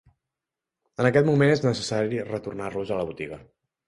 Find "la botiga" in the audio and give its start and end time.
3.01-3.39